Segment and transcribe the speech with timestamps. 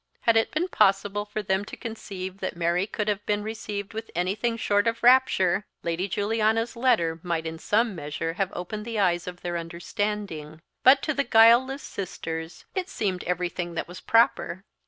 [0.21, 4.09] Had it been possible for them to conceive that Mary could have been received with
[4.15, 9.27] anything short of rapture, Lady Juliana's letter might in some measure have opened the eyes
[9.27, 14.63] of their understanding; but to the guileless sisters it seemed everything that was proper.